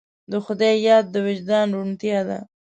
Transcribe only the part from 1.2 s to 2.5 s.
وجدان روڼتیا ده.